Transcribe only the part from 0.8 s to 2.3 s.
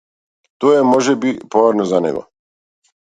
можеби поарно за него.